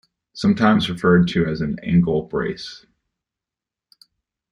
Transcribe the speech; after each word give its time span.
Sometimes 0.33 0.89
referred 0.89 1.27
to 1.27 1.45
as 1.45 1.61
an 1.61 1.77
angle 1.83 2.23
brace. 2.23 2.87